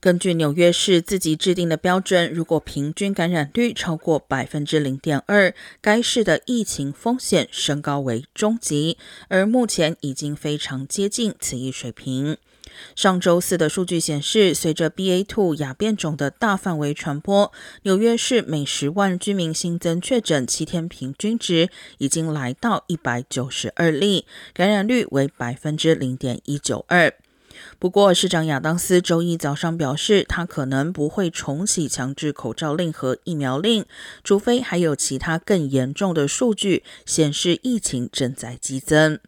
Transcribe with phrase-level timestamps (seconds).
[0.00, 8.96] 根据纽约市自己制定的标准，如果平均感染率超过百分之零点二，该市的疫情风险升高为中级，
[9.28, 12.38] 而目前已经非常接近此一水平。
[12.96, 24.24] 上周四的数据显示，随着 BA.2 亚变种的大范围传播，纽约市每十万居民新增确诊七天平均值已经来到一百九十二例，
[24.54, 27.12] 感染率为百分之零点一九二。
[27.80, 33.86] 不过，市长亚当斯周一早上表示，他可能不会重启强制口罩令和疫苗令，
[34.22, 39.18] 除非还有其他更严重的数据显示疫情正在激增。